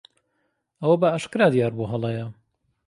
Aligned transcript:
ئەوە 0.81 0.95
بەئاشکرا 1.01 1.47
دیار 1.53 1.73
بوو 1.77 1.91
هەڵەیە. 1.93 2.25